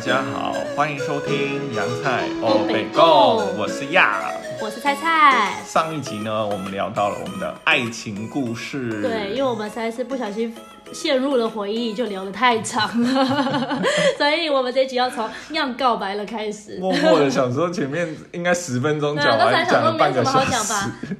[0.00, 4.32] 家好，欢迎收听洋菜哦北欧北共共，我是亚。
[4.58, 5.62] 我是菜菜。
[5.66, 9.02] 上一集呢，我们聊到了我们的爱情故事。
[9.02, 10.56] 对，因为我们实在是不小心
[10.90, 13.82] 陷入了回忆，就聊得太长了，
[14.16, 16.78] 所以我们这集要从样告白了开始。
[16.80, 20.74] 默默的想说前面应该十分钟讲完，讲了半个小时。，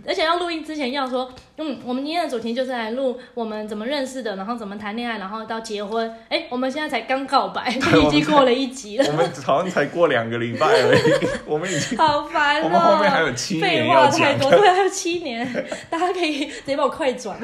[0.08, 1.30] 而且要录音之前要说，
[1.62, 6.10] 嗯，我们今天的主题就是来录我们怎么认识的，然后怎么谈恋爱，然后到结婚。
[6.30, 12.64] 哎，我们现在才刚告白，就 已经过了一集了我，们好像才过两个礼拜而已，我们已经好烦哦。
[12.64, 15.46] 我们后面还有七年废要讲话太多，对，还有七年，
[15.90, 17.38] 大家可以直接把我快转。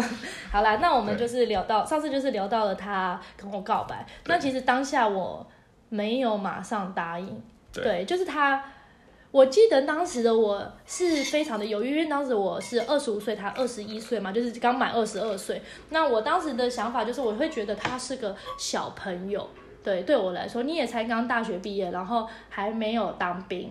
[0.51, 5.47] 好啦，那我们就是聊到上次就是聊到了他跟我告白，那其实当下我
[5.91, 8.62] 没有马上答应，对对，就是他。
[9.36, 15.61] 我记得当时的我是非常的犹豫，因为当时我是二十五岁，他二十一岁嘛，就是刚满二十二岁。
[15.91, 19.46] 那我当时的想法就是，我会觉得他是个小朋友，
[19.84, 23.70] 对，对我来说，你也才刚大学毕业，然后还没有当兵，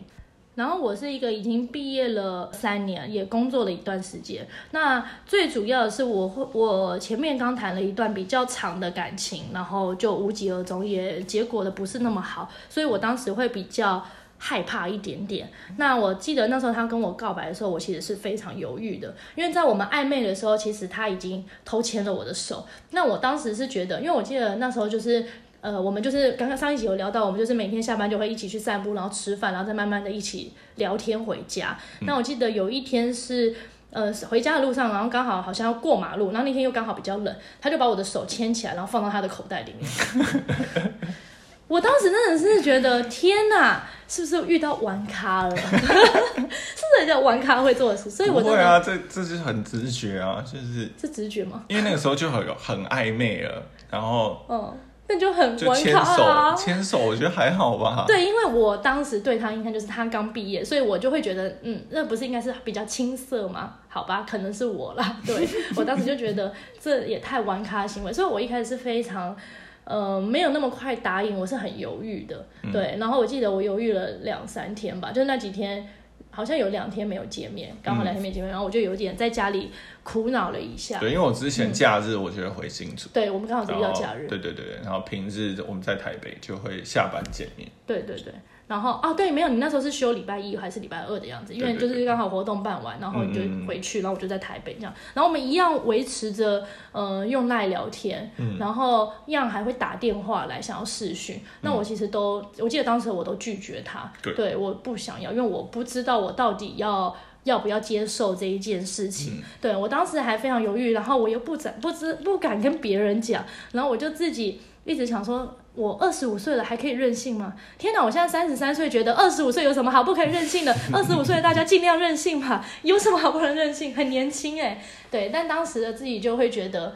[0.54, 4.48] 然后我是一个已经毕业了三年，也工作了一段时间。
[4.70, 14.06] 那最主要的是我会，我前面刚谈了一段比较长的感情，然后就无疾而终，也结果的不是那么好，所以我当时会比较。
[14.38, 15.50] 害怕一点点。
[15.78, 22.68] 那我记得那时候他跟我告白的时候，我其实是非常犹豫的，因为在我们暧昧的时候，其实他已经偷牵了我的手。
[22.92, 25.26] 那我当时是觉得，因为我记得那时候就是。
[25.62, 31.76] 呃，我们就是刚刚上一集有聊到，我们就是每天下班就会一起去散步，然后吃饭，然后再慢慢的一起聊天回家。
[32.02, 33.56] 那我记得有一天是。
[33.92, 39.90] 呃，回家的路上，然后刚好好像要过马路，然后那天又刚好比较冷，他就把我的手牵起来，然后放到他的口袋里面。
[41.68, 45.56] 我当时真的是觉得，天哪，是不是遇到玩咖了？
[45.58, 48.10] 是不是人家玩咖会做的事？
[48.10, 51.64] 所以我真的、不会啊，这这就是很直觉啊，就是是直觉吗？
[51.68, 54.78] 因为那个时候就很有很暧昧了，然后嗯，
[55.08, 56.56] 那就很就玩咖牵手啊。
[56.56, 58.06] 牵手，我觉得还好吧。
[58.06, 63.74] 对，因为我当时对他印象就是他刚毕业，所以我就会觉得，嗯，那不是应该是比较青涩吗？
[63.90, 65.18] 好吧，可能是我啦。
[65.26, 69.36] 对我当时就觉得这也太玩咖行为，所以我一开始是非常。
[69.86, 72.98] 呃，没有那么快答应，我是很犹豫的，对。
[73.00, 75.88] 然后我记得我犹豫了两三天吧，就是那几天
[76.32, 79.72] 好像有两天没有见面，刚好两天没见面，然后我就有点在家里
[80.04, 81.00] 苦恼了一下。
[81.00, 87.70] 对，因为我之前假日我就会回新竹，对，我们刚好是遇到假日，对对对，然后平日我们在台北就会下班见面。
[87.86, 88.34] 对对对，
[88.68, 98.58] 然后啊对，没有，你那时候是休礼拜一还是礼拜二的样子，因为就是刚好活动办完，然后你嗯就回去，然后我就在台北这样，然后我们一样维持着呃用赖聊天，嗯。
[98.58, 104.56] 然后一样还会打电话来想要试训，那我其实都，我记得当时我都拒绝他，对。
[104.56, 107.16] 我不想要，因为我不知道我到底要。
[107.46, 109.40] 要不要接受这一件事情？
[109.62, 117.54] 对我当时还非常犹豫，然后我又不敢不知不敢跟别人讲，然后我就自己一直想说，我二十五岁了还可以任性吗？
[117.78, 118.04] 天哪！
[118.04, 120.76] 我现在三十三岁，觉得二十五岁有什么好不可以任性的？
[120.94, 123.94] 二十五岁大家尽量任性吧， 有什么好不能任性？
[123.94, 124.82] 很年轻哎，
[125.12, 125.30] 对。
[125.34, 126.96] 但当时的自己就会觉得，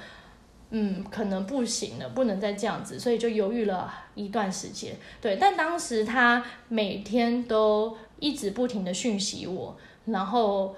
[0.72, 4.96] 嗯，可能不行了，不能再这样子，所以就犹豫了一段时间。
[5.22, 9.76] 对，但当时他每天都一直不停的讯息我，
[10.06, 10.76] 然后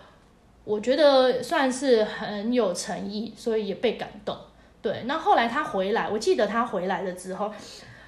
[0.63, 4.35] 我觉得算是很有诚意，所以也被感动。
[4.81, 7.53] 对，那后来他回来，我记得他回来了之后，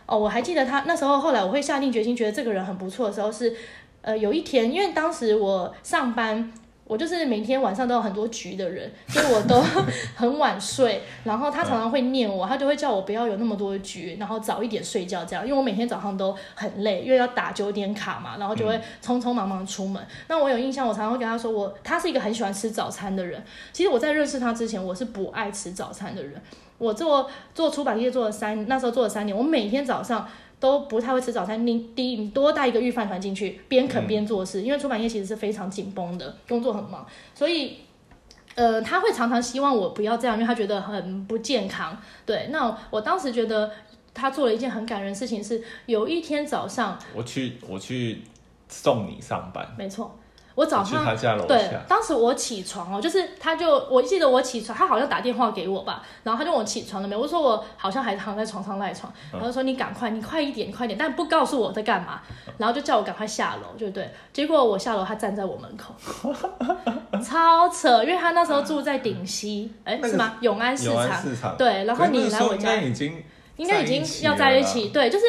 [0.06, 3.56] 哦，我还记得他那时候后来我会下定决心，觉得这个人很不错的时候是，
[4.02, 6.52] 呃，有一天，因为当时我上班。
[6.86, 9.64] 我就是每天晚上都有很多局的人，所以我都
[10.16, 11.02] 很晚睡。
[11.24, 15.46] 然后他常常会念我，他就会叫我不要有那么多局，然后早一点睡觉这样。
[15.46, 20.06] 因为我每天早上都很累，因为要打九点卡嘛，然后就会匆匆忙忙出门。
[20.28, 23.42] 那我有印象，我常常会跟他说我，他是一个很喜欢吃早餐的人。
[23.72, 26.34] 其实我在认识他之前，我是不爱吃早餐的人。
[26.78, 30.28] 我做做出版业做了三，那时候做了三年，我每天早上。
[30.60, 34.62] 都不太会吃早餐，你顶多带一个预饭团进去，边啃边做事。
[34.62, 37.80] 因为出版业其实是非常紧绷的，工作很忙，所以
[38.56, 41.98] 呃，他会常常希望我不要这样，因为他觉得很不健康。
[42.26, 43.70] 对，那我当时觉得
[44.14, 48.22] 他做了一件很感人的事情是，有一天早上，我去我去
[48.70, 50.18] 送你上班，没错，
[50.56, 51.04] 我早上
[51.48, 62.22] 对，，当时我起床哦，就是他就我记得我起床，他好像打电话给我吧，然后他就问我起床了没，我说我好像还躺在床上赖床，嗯他就说你赶快，你快一点，你快一点，但不告诉我在干嘛，
[62.58, 64.12] 然后就叫我赶快下楼，对不对？
[64.32, 65.94] 结果我下楼，他站在我门口，
[67.24, 70.34] 超扯，因为他那时候住在顶溪，哎、那个是吗？
[70.42, 73.24] 永安市永安场，市场，对，然后你来我家该已经
[73.58, 75.26] 应该已经在一起要在一起，对，就是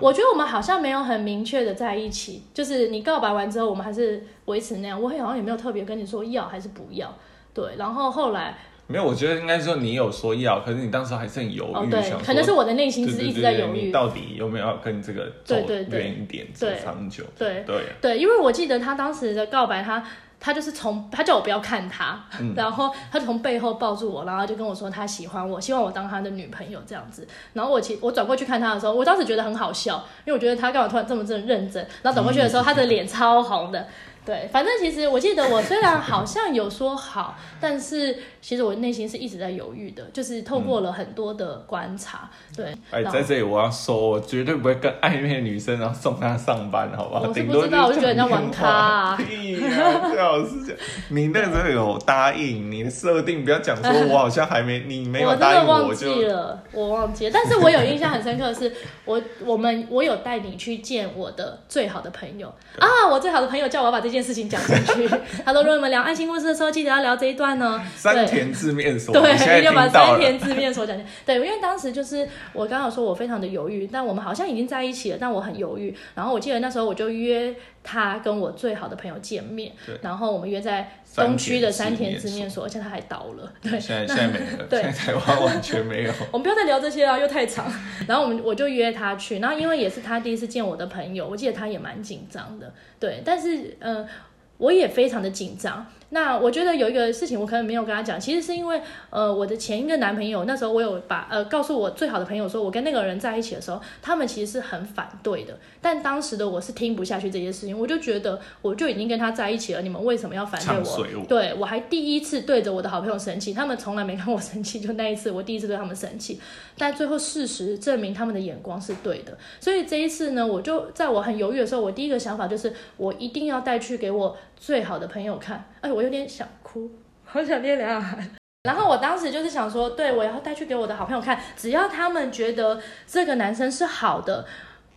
[0.00, 5.00] 我觉得我们好像没有很明确的在一起，就是你告白完之后，我们还是维持那样。
[5.00, 7.12] 我好像也没有特别跟你说要还是不要，
[7.52, 7.64] 对。
[7.76, 8.56] 然后后来
[8.86, 13.90] 没有，我觉得应该说你有说要，可是你当时还是很犹豫，哦，对想，可能是我的内心对对是一直在对对你犹豫。
[13.90, 17.24] 到底有没有要跟这个走对对对远一点，走对长久？
[17.36, 20.04] 对对，对，因为我记得他当时的告白，他
[20.44, 27.26] 他就是从他叫我不要看他，嗯 然后他从背后抱住我，然后就跟我说他喜欢我，希望我当他的女朋友这样子。
[27.54, 29.96] 然后我其我转过去看他的时候，我当时觉得很好笑，
[30.26, 31.82] 因为我觉得他干嘛突然这么这么认真。
[32.02, 33.86] 然后转过去的时候，他的脸超红的。
[34.24, 42.74] 对，反正其实我记得我虽然好像有说好，但是其实我内心是一直在犹豫的，就是透过了很多的观察，对。
[42.90, 47.20] 哎，在这里我要说，我绝对不会跟暧昧的女生然后送她上班，好不好？
[47.28, 50.74] 我是不知道我就觉得人家玩啊 屁啊，最好是讲
[51.10, 57.30] 你那个时候有答应，你的设定不要讲说我好像还没，你没有我真答应的忘就记了，我忘记了。
[57.34, 58.72] 但是我有印象很深刻的是，
[59.04, 62.48] 我我们我有带你去见我的最好的朋友
[62.78, 65.08] 啊，我最好的朋友叫我要把这件事情讲进去。
[65.44, 67.82] 他说，如果你们聊爱情故事的时候，记得要聊这一段呢。
[67.96, 71.04] 山田字面所，对，你现在你就把三田字面所讲的。
[71.26, 75.94] 对，因为当时就是我刚好说我非常的犹豫，但我们好像已经在一起了，但我很犹豫。
[76.14, 83.52] 然后我记得那时候我就约他跟我最好的朋友见面对，然后我们约在东区的山田之面所，而且他还倒了。
[83.60, 86.12] 对，现在现在没了， 对现在台湾完全没有。
[86.32, 87.70] 我们不要再聊这些了，又太长。
[88.08, 94.08] 然后我们我就约他去，然后因为也是他第一次见我的朋友，我记得他也蛮紧张的，对，但是呃，
[94.56, 95.86] 我也非常的紧张。
[96.14, 98.80] 那我觉得有一个事情我可能没有跟他讲，其实是因为
[99.10, 111.20] 呃我的前一个男朋友那时候我有把呃告诉我最好的朋友说我跟那个人在一起的时候，他们其实是很反对的，但当时的我是听不下去这些事情，我就觉得我就已经跟他在一起了，你们为什么要反对我？
[111.20, 111.26] 我？
[111.26, 116.40] 对我还第一次对着我的好朋友生气，他们从来没看我生气，就那一次我第一次对他们生气，
[116.78, 126.90] 但最后事实证明他们的眼光是对的，所以这一次呢，我就在我很犹豫的时候，我第一个想法就是我一定要带去给我最好的朋友看，哎，我有点想哭，
[127.24, 128.18] 好想捏两汗。
[128.62, 134.46] 然后我当时就是想说，对我要带去给我的好朋友看，只要他们觉得这个男生是好的，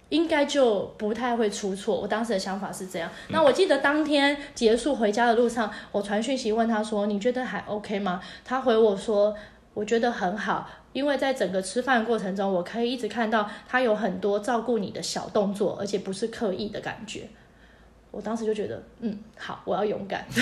[0.07, 2.00] 应该就不太会出错。
[2.00, 3.12] 我当时的想法是这样。
[3.27, 9.36] 那我记得当天结束回家的路上，我传讯息问他说：“你觉得还 OK 吗？”他回我说
[9.75, 17.27] ：“我觉得很好，因为在整个吃饭过程中，我可以一直看到他有很多照顾你的小动作，而且不是刻意的感觉。”
[18.18, 20.25] 我当时就觉得，嗯，好，我要勇敢。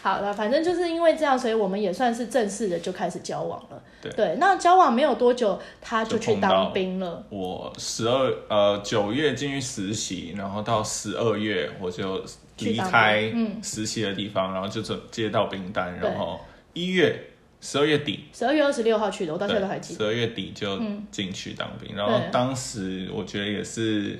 [0.00, 3.82] 好了，反正就是因为这样，所以我们也算是正式的就开始交往了。
[4.14, 7.26] 对那交往没有多久，他就去当兵了。
[7.28, 12.24] 我十二呃九月进去实习，然后到十二月我就
[12.58, 16.38] 离开嗯实习的地方，然后就准接到兵单，然后
[16.72, 17.30] 一月
[17.60, 19.98] 十二月底，十二月二十六号去的，我到现在都还对，记得。
[19.98, 24.16] 十二月底就嗯进去当兵，然后对当时我觉得也是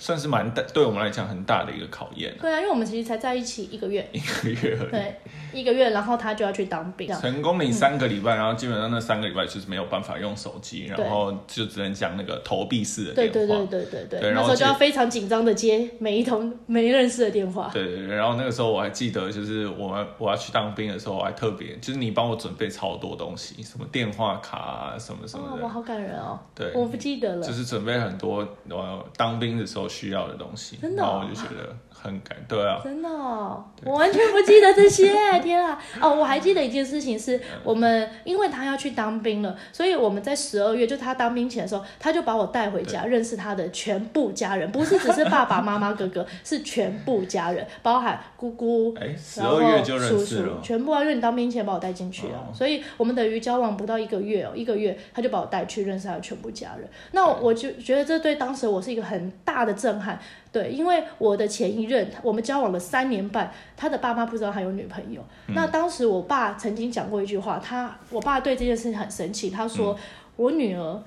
[0.00, 4.90] 算是蛮大，对我们来讲很大的一个考验啊，对啊，因为我们其实才在一起一个月， 一个月而已。
[4.90, 5.16] 对，
[5.52, 7.06] 一个月，然后他就要去当兵。
[7.14, 13.32] 成功领三个礼拜，然后基本上那三个礼拜就是没有办法用手机，然后就只能讲那个投币式的电话。
[13.32, 17.70] 对对对对对对，那时候就要非常紧张的接每一通没认识的电话。
[17.70, 27.52] 对对对，然后那个时候我还记得，就是我们我要去当兵的时候，我还特别就是你帮我准备超多东西，什么电话卡啊，什么什哦么，的，我好感人哦，对，我不记得了就。
[27.52, 35.78] 是准备很多我当兵的时候需要的东西，真的哦然后我就觉得很感，对啊，真的、哦，我完全不记得这些，天啊！
[36.00, 37.42] 哦，我还记得一件事情是，嗯。
[37.62, 48.94] 我们因为他要去当兵了，所以我们在十二月，就他当兵前的时候，他就把我带回家，认识他的全部家人，不是只是爸爸妈妈、哥哥，是全部家人，包含姑姑。
[48.98, 52.54] 哎，十然后二月就认叔叔识了，全部啊，因为你当兵前把我带进去了，哦。
[52.54, 56.88] 所以我们等于交往不到一个月哦，一个月他就把我带去认识他的全部家人。
[57.12, 60.18] 那我就觉得这对当时我是一个很大的震撼，
[60.52, 65.20] 对，因为我的前一任我们交往了三年半，他的爸妈不知道他有女朋友。
[65.48, 69.98] 嗯那当时我爸曾经讲过一句话，他我爸对这件事情很生气，他说、嗯
[70.36, 71.02] 我女儿。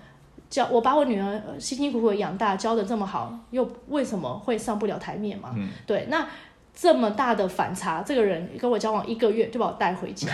[0.50, 5.52] 教我把我女儿呃辛辛苦苦的养大，教的这么好，又为什么会上不了台面嘛？
[5.58, 6.28] 嗯对，那
[6.76, 10.28] 这么大的反差，这个人跟我交往一个月就把我带回家，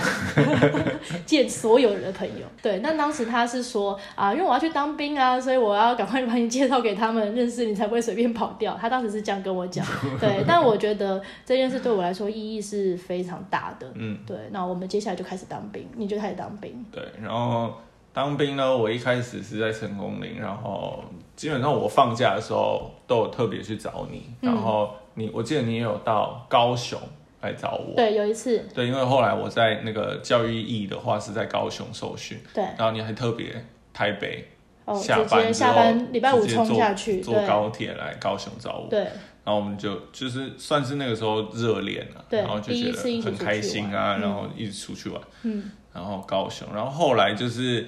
[1.25, 2.45] 见所有人的朋友。
[2.61, 8.77] 对，那当时他是说啊，因为我要去当兵啊，所以我要赶快把你介绍给他们认识，你才不会随便跑掉。
[8.79, 9.85] 他当时是这样跟我讲。
[10.19, 13.91] 对，但我觉得这件事对我来说意义是非常大的。
[13.95, 16.85] 嗯，对，那我们接下来就开始当兵，你就开始当兵。
[16.89, 17.73] 对，然后
[18.13, 21.03] 当兵呢，我一开始是在成功林，然后
[21.35, 26.97] 基本上我放假的时候都有特别去找你，嗯然后你我记得你也有到高雄
[27.41, 34.47] 来找我，对，有一次，对，因为后来我在那个教育义的话是在高雄受训，对，然后你还特别台北
[34.85, 38.99] 哦，下班下班礼拜五冲下去，坐高铁来高雄找我，对，
[39.43, 47.87] 然然后我们就就是算是那个时候热恋了，对然后就觉得很开心啊，然后一直出去玩，嗯，然后高雄，然后后来就是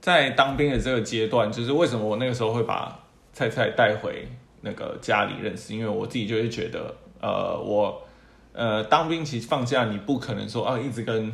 [0.00, 2.98] 在当兵的这个阶段，就是为什么我那个时候会把
[3.34, 4.26] 菜菜带回
[4.64, 8.02] 那个家里认识，因为我自己就会觉得，呃，我
[8.52, 11.30] 呃当兵其实放假你不可能说啊一直跟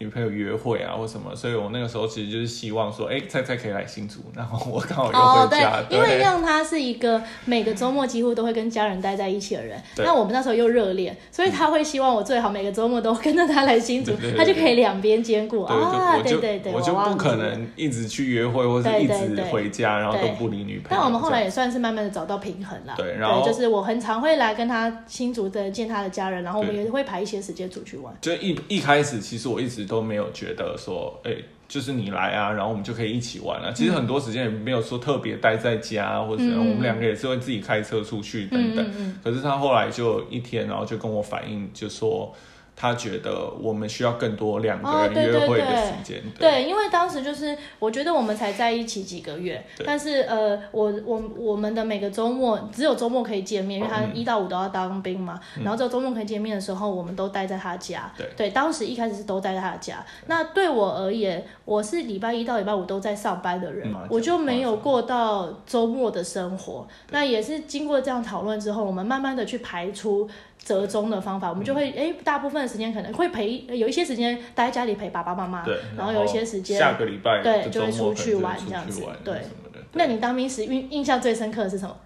[0.00, 9.78] 女朋友约会啊或什么，所以我那个时候其实就是希望说，哎，菜菜可以来新竹，然后我刚好又哦，回家，对，因为让他是一个每个周末几乎都会跟家人待在一起的人。
[9.98, 16.16] 那我们那时候又热恋，所以他会希望我最好每个周末都跟着他来新竹他就可以两边兼顾，啊。
[16.22, 17.36] 对对对，我就忘不可。
[17.36, 20.88] 能一直去约会，或者一直回家，然后都不理女朋友。
[20.90, 22.94] 但我们后来也算是慢慢的找到平衡了。
[22.96, 28.14] 对然后就是我很常会来跟他新竹的见他的家人，然后我们也会排一些时间出去玩。
[28.20, 31.34] 就一一开始，其实我一直都没有觉得说，哎、
[31.66, 33.72] 就是你来啊，然后我们就可以一起玩啊。
[33.74, 38.86] 其实很多时间也没有说特别待在家，或者怎样嗯我们两个也是会自己开车出去等等。
[38.86, 42.32] 嗯嗯可是他后来就一天，然后就跟我反映，就说
[42.80, 46.22] 他觉得我们需要更多两个人约会的时间。
[46.38, 58.10] 对，因为当时就是我觉得我们才在一起几个月，但是呃，我我我们的每个周末只有周末可以见面，因为他嗯一到五都要当兵嘛，然后只有周末可以见面的时候，我们都待在他家。
[58.34, 60.02] 对当时一开始是都待在他家。
[60.26, 66.88] 那对我而言，我是礼拜一到礼拜五都在上班的人，嗯我就没有过到周末的生活。
[67.10, 70.26] 那也是经过这样讨论之后，我们慢慢的去排出。
[70.64, 79.80] 折中的方法，我们就会哎、大部分的时间可能会陪，有一些时间待在家里陪爸爸妈妈，对，然后有一些时间下个礼拜对就会出去玩这样子对什么的。
[79.92, 81.96] 那你当兵时印印象最深刻的是什么？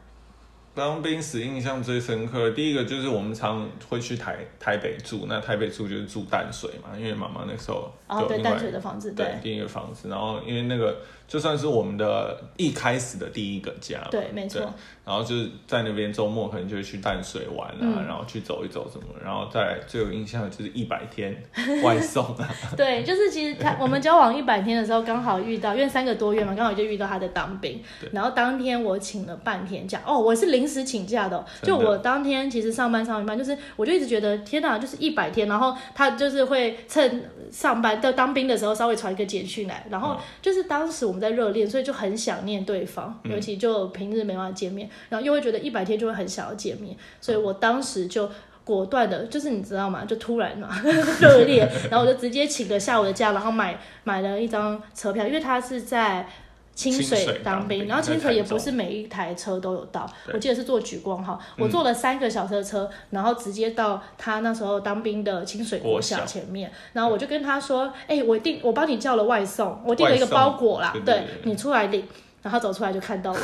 [0.74, 10.96] 当兵时印象最深刻，第一个就是我们常会去台台北住，那台北住就是住淡水嘛，因为妈妈那时候哦，对，淡水的房子，对对第一个房子，然后因为那个
[11.26, 14.60] 就算是我们的一开始的第一个家，对，没错，
[15.04, 18.04] 然后就是在那边周末可能就会去淡水玩啊，嗯。
[18.06, 21.34] 然后去走一走什么，然后再来最有印象的就是一百天
[21.82, 31.38] 外送啊，对，就是其实他我们交往一百天的时候，刚好遇到，因为三个多月嘛，刚好就遇到他在当兵，然后当天我请了半天假，哦，我是临时请假的。
[31.38, 31.66] 哦、的。
[31.66, 48.30] 就我当天其实上班上一半，就是我就一直觉得天哪，就是一百天，然后他就是会趁上班到当兵的时候稍微传一个简讯来，然后就是当时我们在热恋，所以就很想念对方，尤其就平日没办法见面，然后又会觉得一百天就会很想要见面，所以我当时就。
[48.66, 50.06] 果断的，就是你知道吗？
[50.06, 50.70] 就突然嘛，
[51.20, 56.26] 热烈，然后我就直接请了下午的假，然后买买了一张车票，因为他是在
[56.74, 72.04] 清清水水当兵，然后清水也不是每一台车都有到，我记得是坐莒光哈，我坐了三个小时的车，然后直接到他那时候当兵的清水国国小小前面，然后我就跟他说，哎、我订我帮你叫了外送，我订了一个包裹啦，对你出来领。
[72.44, 73.38] 然后走出来就看到我，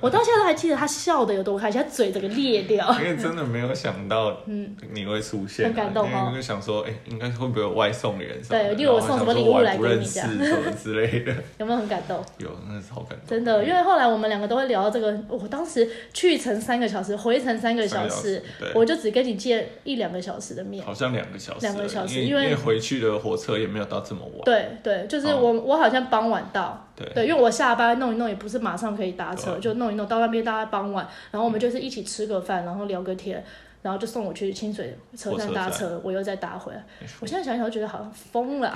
[0.00, 2.88] 我到现在都还记得他笑的有多开心，他嘴整个裂掉。
[3.00, 8.62] 因为真的没有想到，嗯你会出现啊，很感动哦因为就想说，哎、应该会不会有外送员什么？
[8.62, 12.24] 对例如我送什么礼物来给你然后想说我还不认识什么之类的， 有没有很感动？
[12.38, 13.26] 有，那是好感动。
[13.26, 20.86] 真的，因为后来我们两个都会聊到这个，我当时去程三个小时，回程三个小时，对，我就只跟你见一两个小时的面。
[20.86, 24.44] 好像两个小时两个小时因为因为回去的火车也没有到这么晚。
[24.44, 27.08] 对对，就是哦我、我好像傍晚到，对。
[27.14, 33.44] 对，因为我下班弄一弄也不是马上可以搭车，就弄一弄到那边大概傍晚，然后我们就是一起吃个饭，然后聊个天，
[33.84, 36.82] 然后就送我去清水车站搭火车车，我又再搭回来。
[37.20, 38.72] 我现在想想，觉得好像疯了，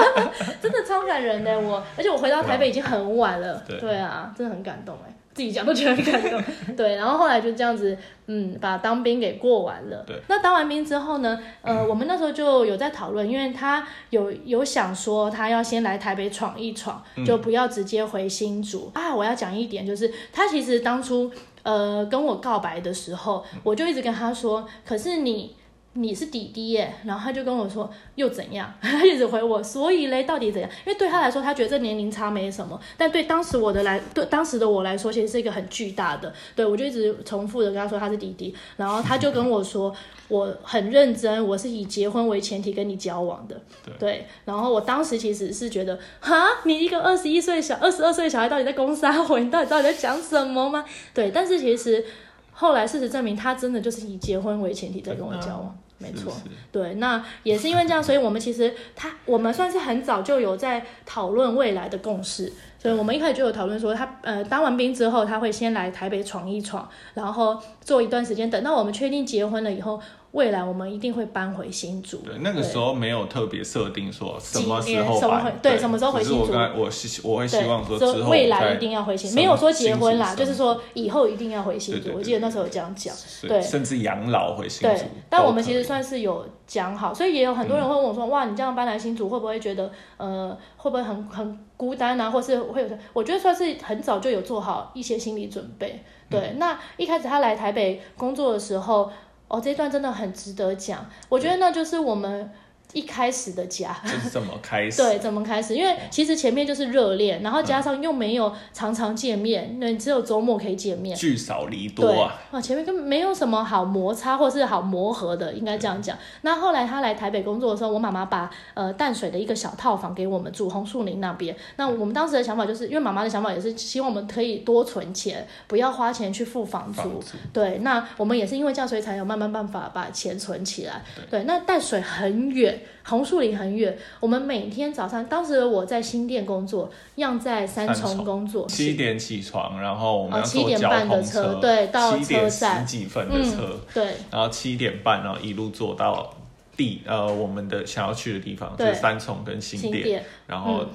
[0.62, 6.42] 真的超感人的我，而且我回到台北已经很晚了，对对啊，真的很感动哎，自己讲都觉得很感动。
[6.74, 7.94] 对，然后后来就这样子，
[8.28, 10.02] 嗯，把当兵给过完了。
[10.06, 19.14] 对，那当完兵之后呢，呃，我们那时候就有在讨论，因为他有有想说他要先来台北闯一闯，就不要直接回新竹、啊。
[19.14, 21.30] 我要讲一点，就是他其实当初
[21.66, 25.54] 呃跟我告白的时候，我就一直跟他说，可是你。
[25.96, 30.70] 你是弟弟耶，然后他就跟我说 又怎样，他一直回我，所以嘞到底怎样？
[30.86, 36.32] 因为对他来说，他觉得这年龄差没什么，但对当时我的来，对当时的我来说，其实是一个很巨大的。
[36.54, 39.94] 对我就一直重复的跟他说他是弟弟，然后他就跟我说
[40.28, 43.60] 我很认真，我是以结婚为前提跟你交往的。
[43.98, 49.38] 对，然后我当时其实是觉得，哈，你一个二十一岁小、二十二岁的小孩，到底在攻杀我？
[49.38, 50.84] 你到底到底在讲什么吗？
[51.14, 52.04] 对，但是其实
[52.52, 55.78] 后来事实证明，他真的就是以结婚为前提在跟我交往。
[55.98, 56.44] 没错，是是。
[56.70, 70.00] 对，那也是因为这样，所以我们其实他我们算是很早就有在讨论未来的共识，所以我们一开始就有讨论说他呃当完兵之后，他会先来台北闯一闯，然后做一段时间，等到我们确定结婚了以后，
[70.32, 72.18] 未来我们一定会搬回新竹。
[72.18, 82.10] 对，那个时候没有特别设定说什么时候搬什么会，对什么时候回新竹我我希我会希，望说之后未来一定要回新，什没有说结婚啦，就是说以后一定要回新竹。
[82.14, 83.14] 我记得那时候有这样讲。
[83.42, 96.02] 对甚至养老回新对竹，，但我们其实算是有讲好，所以也有很多人会问我说：“哇，你这样搬来新竹，会不会觉得呃，会不会很很孤单啊，或是会有？”我觉得算是很早就有做好一些心理准备。
[96.28, 99.08] 对，嗯那一开始他来台北工作的时候，
[99.48, 101.06] 哦，这一段真的很值得讲。
[101.28, 102.50] 我觉得那就是我们
[102.92, 103.96] 一开始的家。
[104.04, 104.96] 就是怎么开始。
[104.96, 105.74] 对，怎么开始？
[105.74, 111.16] 因为其实前面就是热恋，然后加上又没有常常见面，那、只有周末可以见面。
[111.16, 116.16] 聚少离多啊，啊，前面根本没有什么好摩擦或是好磨合的，应该这样讲。
[116.42, 121.54] 那后来他来台北工作的时候，我妈妈把呃淡水的一个小套房给我们住，红树林那边。
[121.76, 127.02] 那我们当时的想法就是，因为妈妈的想法也是希望我们可以多存钱，不要花钱去付房租。
[127.02, 131.02] 房租对，那我们也是因为这样，所以才有慢慢办法把钱存起来。
[131.30, 138.16] 对，那淡水很远，红树林很远，我们每天早上，当时我在新店工作，样在三三重。
[138.16, 142.80] 重工作，七点起床，然后我们哦要坐7点交半的通车对到七点车站。
[142.80, 144.04] 十几分的车，嗯，对。
[144.30, 146.34] 然后七点半，然后一路坐到
[146.76, 150.88] 地呃我们的想要去的地方，就对是三重跟新店，然后嗯。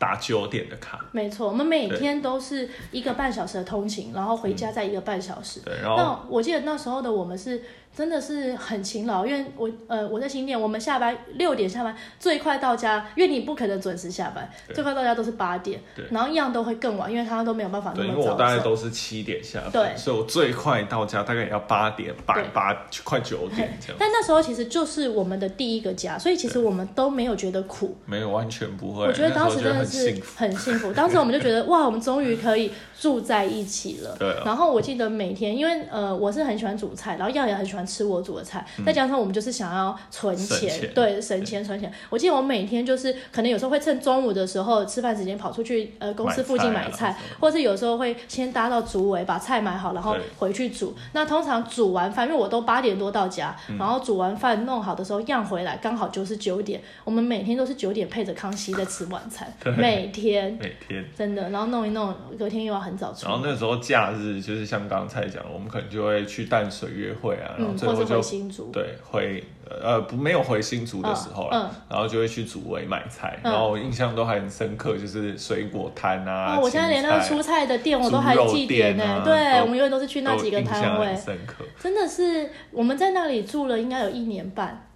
[0.00, 5.58] 打九点的卡，没错，我们每天都是一个半小时的通勤，然后回家再一个半小时。
[5.64, 7.60] 对，然后那我记得那时候的我们是
[7.98, 18.62] 真的是很勤劳，因为我呃我在新店，我们下班六点下班，最快到家，因为你不可能准时下班，最快到家都是八点对，然后一样都会更晚，因为他都没有办法那对，因么早为我大概。
[18.62, 19.96] 都是七点下班，对。
[19.96, 22.44] 所以我最快到家大概也要八点半对。
[22.52, 27.96] 八快九点这样，但那时候其实就是我们的第一个家，所以其实我们都没有觉得苦。
[28.04, 34.16] 没有完全不会，我觉得当时真的是很幸福，当时我们就觉得 哇，我们终于可以住在一起了。
[34.18, 41.92] 对啊，然后我记得每天，因为呃我是很喜欢煮菜，然后耀也很喜欢吃我煮的菜，再加上我们就是想要存钱，钱对，省钱存钱。
[42.10, 50.94] 我记得我每天就是可能有时候会趁中午的时候吃饭时间跑出去呃公司附近买菜，买菜啊或是有时候会先搭到竹围把菜买好，然后回去煮。
[51.12, 56.80] 那通常煮完饭，因为我都八点多到家，嗯然后煮完饭弄好的时候样回来，刚好就是九点。
[57.04, 61.04] 我们每天都是九点配着康熙在吃晚餐， 对每天每天。
[61.16, 63.26] 真的，然后弄一弄，隔天又要很早出。
[63.26, 84.88] 然后那时候假日就是像刚才讲的，我们可能就会去淡水约会啊，然后最后就回新竹，对回呃不没有回新竹的时候了，嗯然后就会去竹围买菜，嗯然后我印象都还很深刻，就是水果摊啊，哦，我现在连那个青蔬菜的店我都还记得呢、对，我们永远都是去那几个摊位，深刻，真的是我们在那里住了应该有一年半，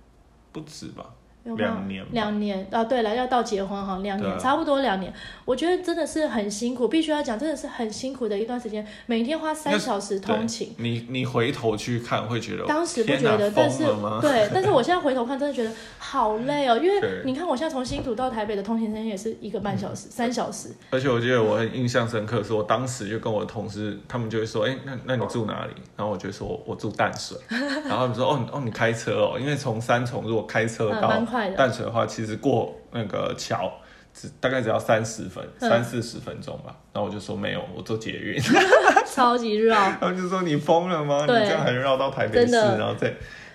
[0.53, 1.05] 不止吧？
[1.45, 5.13] 有两年两年啊，对了，要到结婚哈，两年，差不多两年。
[5.45, 10.73] 我觉得真的是很辛苦，必须要讲，真的是很辛苦的一段时间，每天花三小时通勤。
[10.79, 13.85] 你你回头去看会觉得，当时不觉得，但是？
[14.21, 16.79] 对，但是我现在回头看，真的觉得好累哦。
[16.79, 20.69] 因为你看，我现在从新竹到台北的通勤时间也是一个半小时、三小时。
[20.91, 25.73] 而且我记得我很印象深刻，是我当时就跟我的同事，他们就会说，哎、那那你住哪里？
[25.97, 33.73] 然后我就说我我住淡水，然后他们说，哦你哦你开车哦，因为从三重如果开车嗯到蛮快的淡水的话，其实过那个桥。
[34.15, 38.39] 只大概只要三十分、嗯三四十分钟吧，然后我就说没有，我坐捷运，
[39.11, 39.75] 超级绕。
[39.99, 41.23] 他们就说你疯了吗？
[41.23, 43.11] 你对这样还绕到台北市，然后再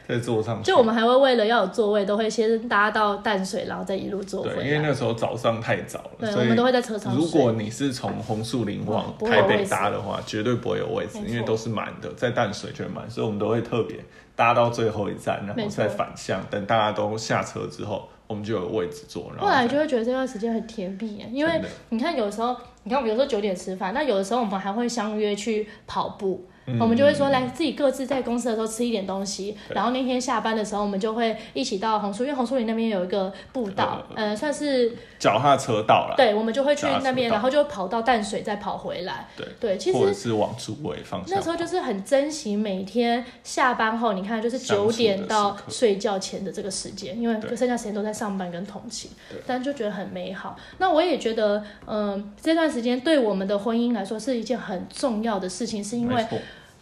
[0.10, 0.64] 再坐上去。
[0.72, 4.68] 就我们还会为了要有座位，都会先搭到淡水，然后再一路坐回对，来。
[4.68, 7.16] 因为那时候早上太早了，对，所以我们都会在车上。
[7.16, 13.98] 如果你是从红树林往台北搭的话，绝对不会有位置，因为都是满的，在淡水就会满，所以我们都会特别
[14.38, 19.30] 搭到最后一站，然后再反向，等大家都下车之后，我们就有位置坐。
[19.36, 26.46] 然后来就会觉得这段时间很甜蜜耶，因为你看有时候，你看我们有时候九点吃饭，那有的时候我们还会相约去跑步。
[26.68, 26.80] 嗯。
[26.80, 39.28] 我们就会说，来自己各自在公司的时候吃一点东西，然后那天下班的时候，我们就会一起到红树，因为红树林那边有一个步道，呃，算是脚踏车道了，对，我们就会去那边，然后就跑到淡水再跑回来。
[39.36, 39.48] 对。
[39.60, 41.50] 对，其实或者是往主位方向那时。
[41.50, 49.10] 候就是很珍惜每天下班后，你看就是九点到睡觉前的这个时间，因为就剩下时间都在上班跟通勤，
[49.46, 50.58] 但就觉得很美好。
[50.78, 56.28] 那我也觉得，嗯、这段时间对我们的婚姻来说是一件很重要的事情，是因为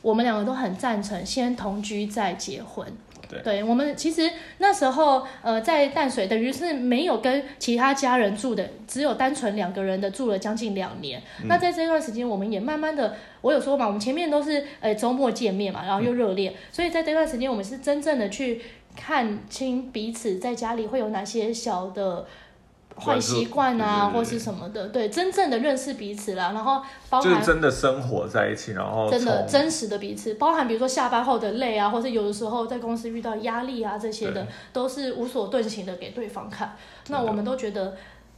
[0.06, 2.88] 我们两个都很赞成先同居再结婚。
[3.44, 11.20] 对我们其实那时候呃在淡水，等于是没有跟其他家人住的，只有单纯两个人的住了将近两年。
[11.42, 18.62] 嗯那在这段时间，我们也慢慢的，我有说嘛，我们前面都是呃周末见面嘛，然后又热恋，所以在这段时间，我们是真正的去
[18.96, 22.28] 看清彼此在家里会有哪些小的。
[22.98, 36.76] 坏习惯啊，或是什么的，对，真正的认识彼此啦，然后包含就是真的生活在一起，然后真的真实的彼此，包含比如说下班后的累啊，或是有的时候在公司遇到压力啊这些的，都是无所遁形的给对方看。
[37.10, 37.96] 那我们都觉得，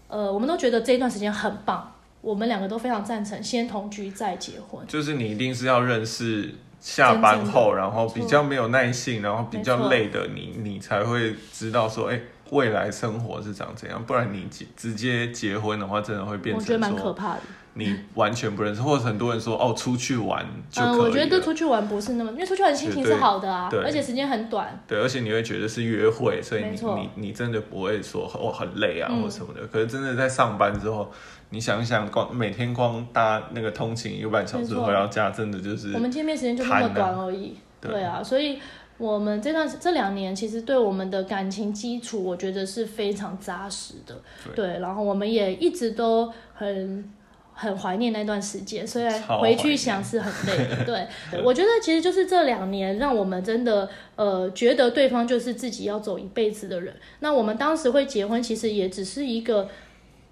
[0.07, 4.85] 呃，我们都觉得这一段时间很棒，我们两个都非常赞成先同居再结婚。
[4.87, 12.19] 就是你一定是要认识下班后，然后比较没有耐性，然后比较累的你，你才会知道说，哎、
[12.51, 14.03] 未来生活是长怎样。
[14.05, 17.41] 不然你直直接结婚的话，真的会变我觉得成说蛮可怕的。
[17.73, 24.83] 你完全不认识，或者很多人说哦，出去玩就可以嗯，我觉得出去玩不是那么，因为出去玩心情是好的啊，对而且时间很短。
[24.87, 29.61] 对，而且你会觉得是约会，所以你你你真的不会说哦很累啊、嗯或什么的。
[29.67, 31.11] 可是真的在上班之后，
[31.51, 37.55] 你想想光每天光搭那个通勤一个半小时回到家，真的就是我们见面时间就那么短而已。
[37.79, 38.57] 对对啊，所以
[38.97, 44.21] 我们这段这两年其实对我们的感情基础，我觉得是非常扎实的。
[44.55, 47.13] 对，然后我们也一直都很。
[47.59, 50.85] 很怀念那段时间，虽然回去想是很累的。
[50.85, 51.07] 对
[51.43, 56.93] 我觉得其实就是这两年让我们真的呃觉得对方就是自己要走一辈子的人。
[57.21, 59.67] 那我们当时会结婚，其实也只是一个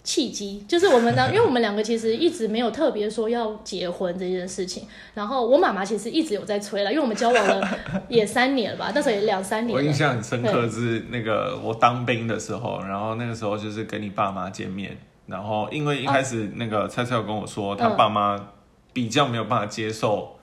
[0.06, 4.88] 契机，就是我们呢， 因为我们两个其实一直没有特别说要结婚这件事情。
[5.16, 7.68] 然后我妈妈其实一直有在催了，因为我们交往了
[8.08, 9.76] 也三年了吧，那时候也两三年。
[9.76, 18.50] 我印象很深刻是那个我当兵的时候，然后那个时候就是跟你爸妈见面，然后因为一开始那个蔡蔡有跟我说，他嗯爸妈
[18.94, 20.35] 比较没有办法接受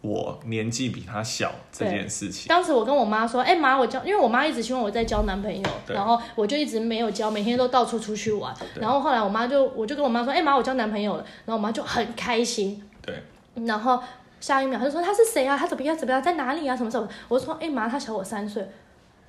[0.00, 2.48] 我年纪比他小这件事情。
[2.48, 8.54] 当时我跟我妈说：“哎、妈，我交，因为我妈一直希望我在交男朋友，然后我就一直没有交，每天都到处出去玩。
[8.80, 11.24] 然后后来我妈就，我就跟我妈说：，哎、妈，我交男朋友了。
[11.44, 13.22] 然后我妈就很开心，对，
[13.66, 14.00] 然后
[14.40, 15.56] 下一秒她就说：他是谁啊？
[15.56, 15.96] 他怎么样？
[15.96, 16.22] 怎么样？
[16.22, 16.76] 在哪里啊？
[16.76, 17.08] 什么什么？
[17.26, 18.64] 我说：哎、妈，他小我三岁。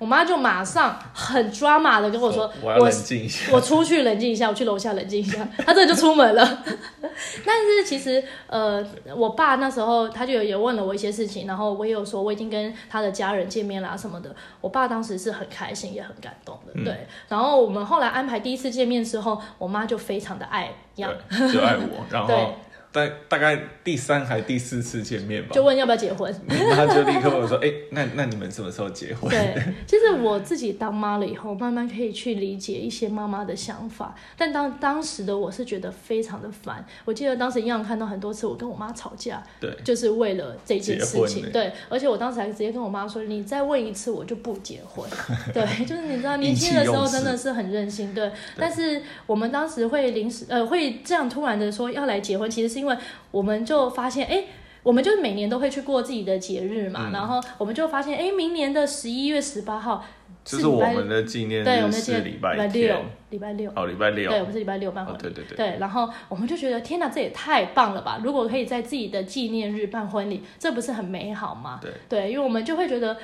[0.00, 3.52] 我妈就马上很抓马的跟我说：我要冷静一下。
[3.52, 6.64] 我出去冷静一下，我去楼下冷静一下， 她真的就出门了。
[7.44, 8.82] 但是其实，呃，
[9.14, 14.34] 我爸那时候他就有也问了我一些事情，然后我也有说我已经跟他的家人见面啦什么的。
[14.62, 17.06] 我爸当时是很开心也很感动的，嗯对。
[17.28, 22.54] 然后我们后来安排第一次见面之后，我妈就非常的爱杨，对，就爱我， 然对后
[22.92, 26.32] 大大概第三还第四次见面吧就，问要不要结婚。
[26.48, 36.84] 你妈就立刻问我说：“哎、那那你们什么时候结婚？”对，其实我自己当妈了以后，慢慢可以去理解一些妈妈的想法，但当当时的我是觉得非常的烦。
[37.04, 41.18] 我记得当时一样看到很多次我跟我妈吵架，对，就是为了这件事。
[41.26, 45.08] 情对，而且我当时还直接跟我妈说：“你再问一次，我就不结婚。
[45.52, 48.12] ”对，就是你知道，年轻的时候真的是很任性。
[48.14, 52.96] 对，但是我们当时会临时呃会这样突然的说要来结婚，其实是因为
[53.30, 54.44] 我们就发现哎。
[54.82, 60.02] 我们就每年都会去过自己的节日嘛，嗯然后我们就发现，哎，明年的十一月十八号
[60.42, 62.96] 就是我们的纪念对，我日们是礼拜六，，
[63.28, 65.22] 礼拜六，哦，礼拜六，对，我们是礼拜六办婚哦，礼。
[65.22, 68.22] 对对对，对，然后我们就觉得天哪，这也太棒了吧！
[68.24, 71.78] 如果可以在自己的纪念日办婚礼，这不是很美好吗？
[71.82, 73.18] 对对，因为我们就会觉得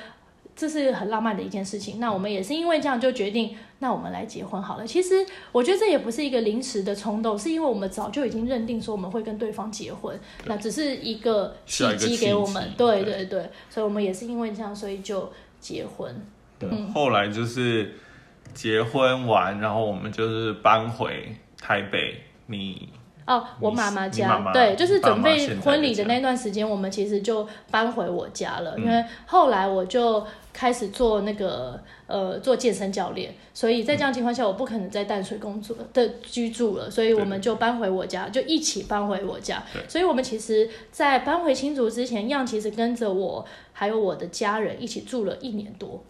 [0.57, 1.99] 这是很浪漫的一件事情。
[1.99, 4.85] 那我们也是因为这样就决定，那我们来结婚好了。
[4.85, 12.69] 其实我觉得这也不是一个临时的冲动，是因为我们早就已经认定说我们会跟对方结婚，那只是一个契机给我们机。
[12.75, 16.13] 对对对对，所以我们也是因为这样，所以就结婚。
[16.59, 17.93] 对嗯后来就是
[18.53, 22.89] 结婚完，然后我们就是搬回台北，你
[23.27, 30.25] 哦，我你妈妈家，你妈妈对，就是准备婚礼的那段时间，我们其实就搬回我家了，嗯因为后来我就
[30.57, 39.63] 开始做那个呃做健身教练，所以在这样情况下，我不可能在淡水工作的居住了，所以我们就搬回我家，就一起搬回我家。
[39.71, 39.87] 对。
[39.87, 46.03] 所以我们其实，在搬回新竹之前，样其实跟着我还有我的家人一起住了一年多，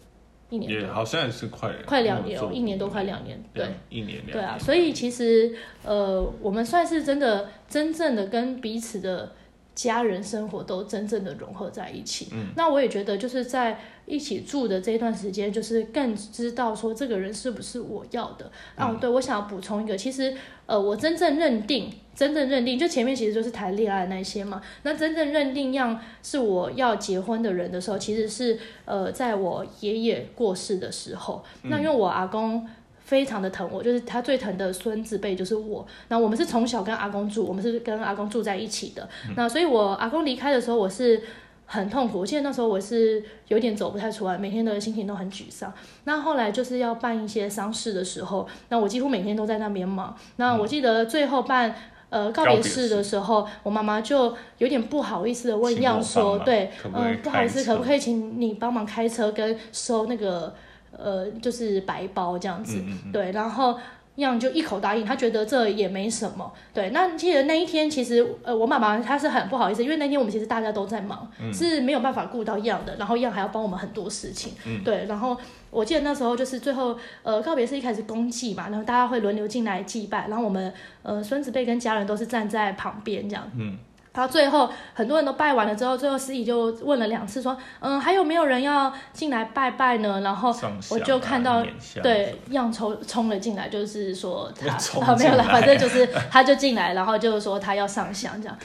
[0.48, 0.80] 一年多。
[0.80, 9.30] 也好像也是快快两年哦，一年多，快两年，对，一年两对啊，所以其实呃，我们算是真的真正的跟彼此的
[9.78, 12.26] 家人生活都真正的融合在一起。
[12.32, 18.50] 嗯，那我也觉得就是在一起住的这段时间，就是更知道说这个人是不是我要的。
[18.76, 20.36] 哦，对，我想要补充一个，其实
[20.66, 21.92] 呃，我真正认定。
[22.18, 24.60] 真正认定，就前面其实就是谈恋爱那些嘛。
[24.82, 31.44] 那真正认定样是我要结婚的人的时候，其实是呃，在我爷爷过世的时候。
[31.62, 32.66] 那因为我阿公
[33.08, 35.86] 非常的疼我，就是他最疼的孙子辈就是我。
[36.08, 39.08] 那我们是从小跟阿公住，我们是跟阿公住在一起的。
[39.34, 41.22] 那所以我阿公离开的时候，我是。
[41.70, 45.70] 很痛苦，我记得那时候我是有点走不太出来，每天的心情都很沮丧。
[46.04, 50.16] 那后来就是要办一些丧事的时候，那我几乎每天都在那边忙。
[50.36, 51.74] 那我记得最后办
[52.08, 60.54] 呃告别式的时候，我妈妈就有点不好意思的问请样说，对，嗯、不好意思，可不可以请你帮忙开车跟收那个
[60.96, 62.78] 呃就是白包这样子？
[62.78, 63.78] 嗯嗯嗯对，然后
[64.16, 66.52] 样就一口答应，他觉得这也没什么。
[66.74, 74.54] 对，那记得那一天，其实呃，我妈妈她是很不好意思，因为那天我们其实大家都在忙，是没有办法顾到样的，然后样还要帮我们很多事情。
[74.84, 75.36] 对，然后
[75.70, 80.72] 我记得那时候就是最后呃告别是一开始公祭嘛，然后大家会轮流进来祭拜，然后我们
[81.04, 83.48] 呃孙子辈跟家人都是站在旁边这样。
[83.56, 83.78] 嗯。
[84.18, 90.52] 然后最后很多人都拜完了之后，最后司仪就问了两次，说：“嗯，还有没有人要进来拜拜呢？”然后
[90.90, 91.64] 我就看到
[92.02, 94.52] 对样冲冲了进来，就是说
[95.00, 98.58] 他没有了，反正就是他就进来，然后就是说他要上香这样。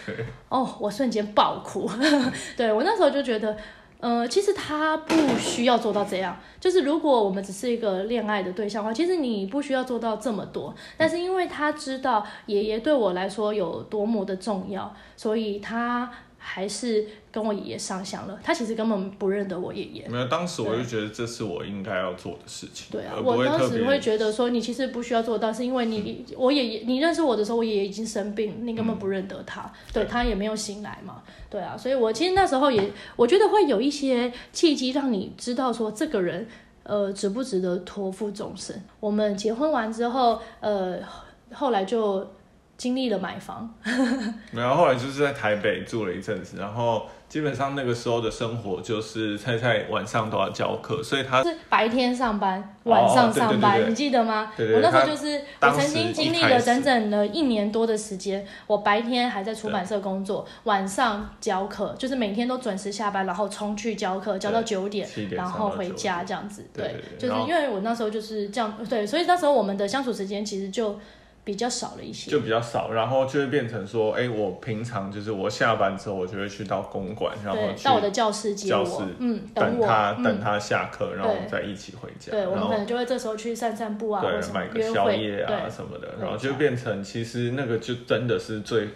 [0.49, 1.87] 哦，我瞬间爆哭，
[2.57, 3.55] 对我那时候就觉得。
[4.03, 6.37] 呃，其实他不需要做到这样。
[6.59, 10.75] 就是如果我们只是一个恋爱的对象的话，其实你不需要做到这么多。
[10.97, 16.11] 但是因为他知道爷爷对我来说有多么的重要，所以他。
[16.45, 20.07] 还是跟我爷爷上香了，他其实根本不认得我爷爷。
[20.09, 22.87] 没有，当时我就觉得这是我应该要做的事情。
[22.91, 31.23] 对啊，我当时会觉得说，你其实不需要做到，是因为你 我爷爷，你认识我的时候，我爷爷已经生病，你根本不认得他，对他也没有醒来嘛。
[31.49, 36.45] 对啊，所以我其实那时候也，我觉得会有一些契机让你知道说，这个人
[36.83, 38.83] 呃值不值得托付终身。
[38.99, 40.99] 我们结婚完之后，呃，
[41.53, 42.27] 后来就。
[42.77, 43.73] 经历了买房，
[44.51, 54.51] 没有，后来就是在台北住了一阵子，然后基本上那个时候的生活就是菜菜晚上都要教课，所以他是白天上班，晚上上班，你记得吗？
[54.57, 70.99] 我那时候就是我曾经经历了整整的一年多的时间，我白天还在出版社工作，晚上教课，就是每天都准时下班，然后冲去教课，教到九点，然后回家这样子，对，就是因为我那时候就是这样，对，所以那时候我们的相处时间其实就。
[71.45, 82.31] 比较少了一些，就比较少，然后就会变成说，哎，我平常就是我下班之后，我就会去到公馆，然后到我的教室接我，嗯，等他等他下课，然后我们再一起回家。
[82.31, 88.87] 对，我们可能就会这时候去散散步啊，对，买个宵夜啊什么的，然后就变成其实那个就真的是最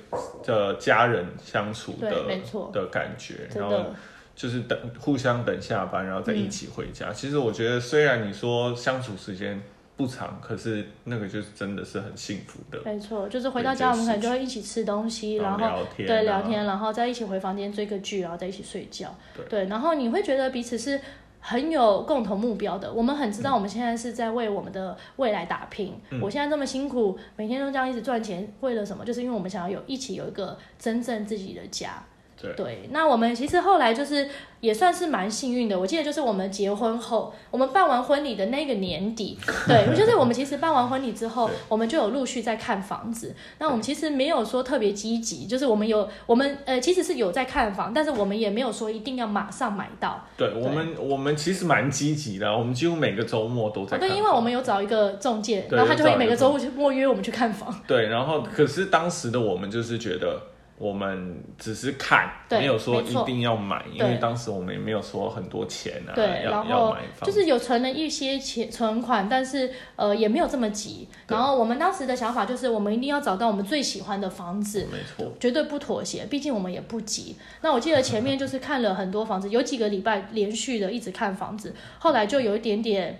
[0.45, 3.87] 的家人相处的没错的感觉，然后
[4.35, 7.11] 就是等互相等下班，然后再一起回家。
[7.11, 9.61] 其实我觉得，虽然你说相处时间。
[9.97, 12.79] 不长，可是那个就是真的是很幸福的。
[12.85, 19.13] 没错，就是回到家，我们可能就会一起吃东西，然后对聊天，然后再一起回房间追个剧，然后再一起睡觉。
[19.49, 21.01] 对，然后你会觉得彼此是
[21.39, 22.93] 很有共同目标的。
[22.93, 25.99] 我们很知道我们现在是在为我们的未来打拼。
[26.21, 29.03] 我现在这么辛苦，每天都这样一直赚钱，为了什么？
[29.03, 32.03] 就是因为我们想要有一起有一个真正自己的家。
[32.39, 35.79] 对，那我们其实后来就是也算是蛮幸运的。
[35.79, 39.35] 我记得就是我们结婚后，我们办完婚礼的那个年底，
[39.67, 43.35] 对， 就是我们其实办完婚礼之后，我们就有陆续在看房子。
[43.57, 50.23] 那我们其实没有说特别积极，就是我们有我们呃其实是有在看房，但是我们也没有说一定要马上买到。
[50.37, 53.97] 对我们，我们其实蛮积极的，我们几乎每个周末都在。
[53.97, 57.73] 对，因为我们有找一个中介，然后他就会每个周末约我们去看房。
[57.87, 60.39] 对，然后可是当时的我们就是觉得。
[60.77, 66.13] 我们只是看，没有说一定要买，因为当时我们也没有说很多钱啊，
[66.43, 71.07] 要要买房，就是有存了一些钱存款，但是呃也没有这么急。
[71.27, 77.35] 然后我们当时的想法就是，我们一定要找到我们最喜欢的房子，没错，绝对不妥协，毕竟我们也不急。
[77.61, 83.19] 那我记得前面就是看了很多房子，有几个礼拜连续的一直看房子，后来就有一点点。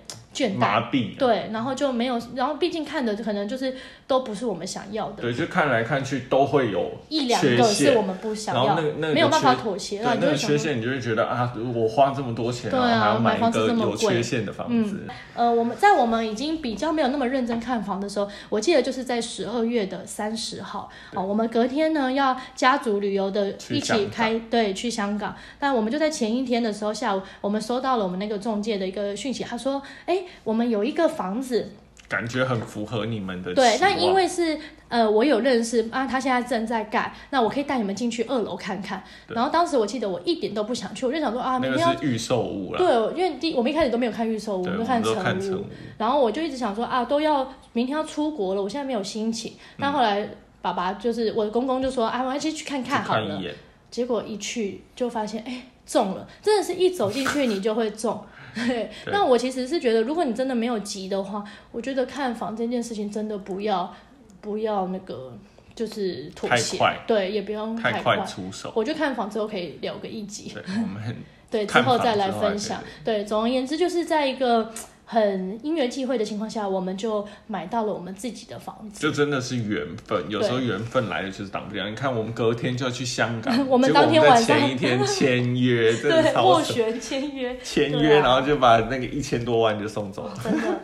[0.58, 15.08] 麻痹，对，然后就没有，然后毕竟看的可能就是都不是我们想要的，对，就看来看去都会有一两个是我们不想要，那个那个没有办法妥协，那个缺陷你就会觉得啊，我花这么多钱，对啊，还要买一个有缺陷的房子。
[15.34, 31.08] 呃，我们在我们已经比较没有那么认真看房的时候，我记得就是在十二月的三十号，哦，我们隔天呢要家族旅游的一起开，对，去香港，但我们就在前一天的时候下午，我们收到了我们那个中介的一个讯息，他说，哎，我们有一个。
[31.18, 31.72] 房子
[32.08, 39.02] 感觉很符合你们的对，那因为是呃，我有认识啊，他现在正在盖，那我可以带你们进去二楼看看。
[39.30, 42.78] 然后当时我记得我一点都不想去，我就想说啊，明天要预售屋了。
[42.78, 45.14] 对，因为第我们一开始都没有看预售屋，我们看成
[45.54, 45.66] 屋。
[45.98, 49.54] 然后我就一直想说啊，都要明天要出国了，我现在没有心情。
[49.80, 50.30] 但后来
[50.62, 53.42] 爸爸就是我的公公就说啊，我们先去看看好了。
[53.90, 58.22] 结果一去就发现，哎，中了，真的是一走进去你就会中。
[58.56, 63.94] 对，那我其实是觉得，如果你真的没有急的话，我觉得看房这件事情真的不要
[64.42, 65.38] 不要那个，
[65.76, 68.18] 就是妥协，对，也不用太快。
[68.26, 68.72] 出手。
[68.76, 71.16] 我觉得看房之后可以聊个一集，我们
[71.50, 72.84] 对之后再来分享。
[73.04, 74.74] 对，总而言之，就是在一个
[75.10, 79.00] 很因缘际会的情况下，我们就买到了我们自己的房子。
[79.00, 81.90] 就真的是缘分，有时候缘分来了就是挡不了。
[81.90, 90.34] 你看，我们隔天就要去香港， 我们当天晚上在前一天签约， 真的对，超斡旋签约，签约，啊然后就把那个一千多万就送走了。
[90.44, 90.78] 真的。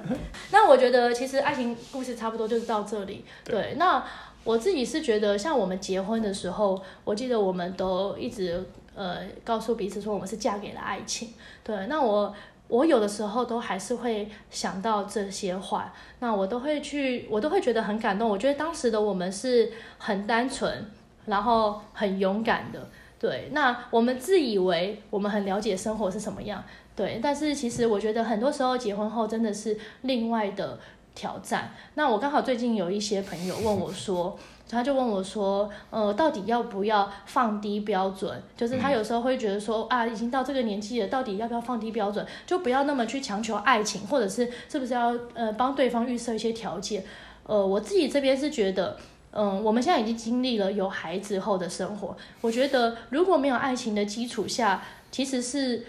[0.52, 3.26] 那我觉得其实爱情故事差不多就是到这里。
[3.44, 4.02] 对，那
[4.46, 8.64] 我自己是觉得，像我们结婚的时候，我记得我们都一直
[8.96, 11.34] 呃告诉彼此说我们是嫁给了爱情。
[11.62, 12.34] 对，那我。
[12.67, 18.28] 我有的时候都还是会想到这些话，那我都会去，我都会觉得很感动。
[18.28, 20.86] 我觉得当时的我们是很单纯，
[21.26, 22.88] 然后很勇敢的。
[23.19, 26.63] 对，那我们自以为我们很了解生活是什么样，
[26.95, 30.78] 对，但是其实我觉得很多时候结婚后真的是另外的
[31.15, 31.71] 挑战。
[31.93, 34.38] 那我刚好最近有一些朋友问我说，
[34.74, 38.42] 他就问我说，呃，到底要不要放低标准？
[38.58, 42.26] 就是他有时候会觉得说，啊，已经到这个年纪了，到底要不要放低标准？
[42.46, 47.06] 就不要那么去强求爱情，或者是是不是要呃帮对方预设一些条件？
[47.46, 48.98] 呃，我自己这边是觉得。
[49.36, 55.84] 嗯，我们现在已经经历了有孩子后的生活，我觉得如果没有爱情的基础下，其实是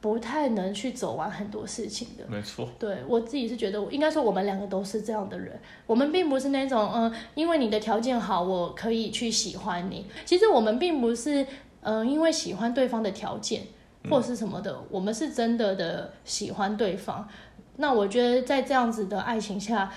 [0.00, 2.24] 不太能去走完很多事情的。
[2.28, 5.58] 没错，对我自己是觉得，应该说我们两个都是这样的人。
[5.86, 10.06] 我们并不是那种，嗯，因为你的条件好，我可以去喜欢你。
[10.24, 11.44] 其实我们并不是，
[11.80, 13.62] 嗯，因为喜欢对方的条件
[14.08, 17.28] 或是什么的，我们是真的的喜欢对方。
[17.76, 19.92] 那我觉得在这样子的爱情下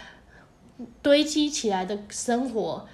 [1.02, 2.88] 堆积起来的生活，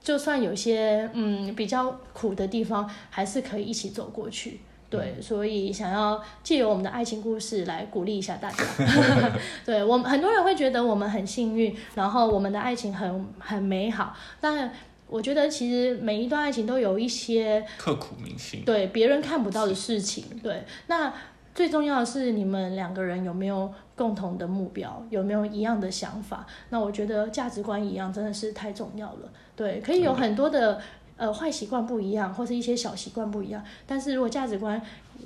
[0.00, 4.60] 就算有些嗯比较苦的地方，还是可以一起走过去。
[4.90, 8.64] 对，所以想要借由我们的爱情故事来鼓励一下大家。
[9.64, 14.72] 对我们很多人会觉得我们很幸运，然后我们的爱情很很美好，但
[15.06, 18.64] 我觉得其实每一段爱情都有一些刻骨铭心。
[18.66, 20.24] 对别人看不到的事情。
[20.42, 21.12] 对，那
[21.54, 26.44] 最重要的是你们两个人有没有共同的目标，有没有一样的想法？
[26.70, 29.30] 那我觉得价值观一样真的是太重要了。
[29.54, 30.80] 对，可以有很多的。
[31.20, 34.80] 呃，坏习惯不一样，或是一些小习惯不一样，但是如果价值观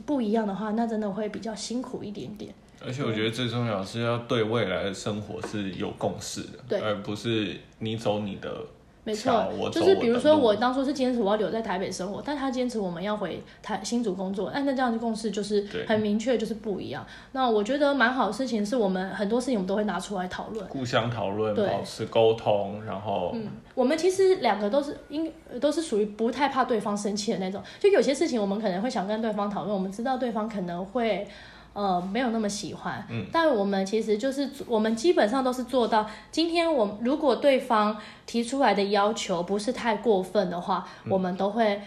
[0.04, 2.52] 不一样的话，那真的会比较辛苦一点点。
[2.84, 8.66] 而且我觉得最重要是要对未来的生活是有共识的，对而不是你走你的
[9.04, 17.06] 没错就是比如说我当初是坚持我要留在台北生活，但他坚持我们要回台新竹工作，那那这样的共识就是很明确，就是不一样。
[17.32, 20.66] 那我觉得蛮好的事情是我们很多事情我们都会拿出来讨论。
[20.68, 31.28] 互相讨论，保持沟通，然后嗯，我们其实两个都是应都是属于不太怕对方生气的那种，就有些事情我们可能会想跟对方讨论，我们知道对方可能会。
[31.74, 36.08] 呃，没有那么喜欢，嗯，但我们其实就是我们基本上都是做到。
[36.30, 41.82] 今天我如果对方提出来的要求不是太过分的话，我们都会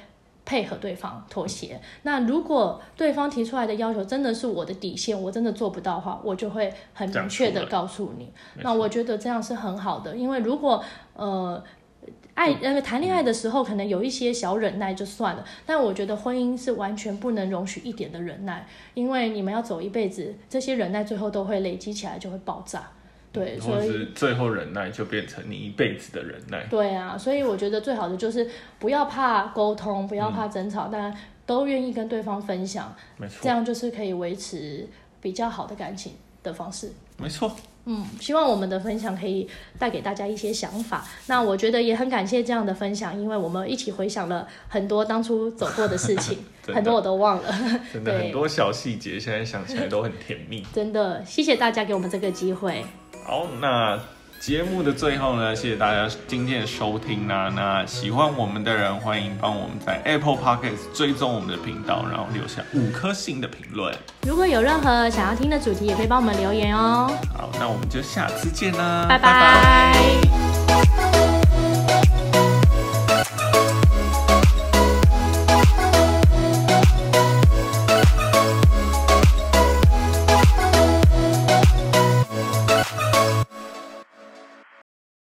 [0.45, 1.81] 配合对方妥协。
[2.03, 8.29] 那如果对方提出来的要求真的是我的底线，我真的做不到的话，我就会很明确的告诉你。
[8.57, 11.63] 那我觉得这样是很好的，因为如果呃。
[12.37, 22.87] 爱那个谈恋爱的时候，可能有一些小忍耐就算了，但我觉得婚姻是完全不能容许一点的忍耐，因为你们要走一辈子，这些忍耐最后都会累积起来，就会爆炸。
[23.31, 26.63] 对，所以最后忍耐就变成你一辈子的忍耐。
[26.69, 28.47] 对啊，所以我觉得最好的就是
[28.77, 31.11] 不要怕沟通，不要怕争吵，但
[31.47, 34.87] 都愿意跟对方分享，没错，这样就是可以维持
[35.19, 36.91] 比较好的感情的方式。
[37.17, 37.51] 没错，
[37.89, 41.05] 嗯，希望我们的分享可以带给大家一些想法。
[41.27, 47.49] 那我觉得也很感谢这样的分享，因为我们一起回想了很多当初走过的事情， 很多我都忘了。
[47.93, 50.65] 真的很多小细节，现在想起来都很甜蜜。
[50.75, 52.83] 真的，谢谢大家给我们这个机会。
[53.25, 53.97] 好，那
[54.39, 57.51] 节目的最后呢，谢谢大家今天的收听啦。
[57.53, 63.93] 那喜欢我们的人，欢迎帮我们在 Apple Podcast 追踪我们的频道，然后留下五颗星的评论。
[64.25, 67.11] 如果有任何想要听的主题，也可以帮我们留言哦。
[67.35, 69.91] 好，那我们就下次见啦，拜拜